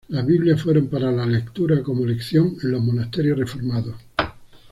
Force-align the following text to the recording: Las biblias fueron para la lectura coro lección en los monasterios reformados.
Las 0.07 0.25
biblias 0.25 0.59
fueron 0.59 0.87
para 0.87 1.11
la 1.11 1.27
lectura 1.27 1.83
coro 1.83 2.07
lección 2.07 2.55
en 2.63 2.71
los 2.71 2.81
monasterios 2.81 3.37
reformados. 3.37 3.93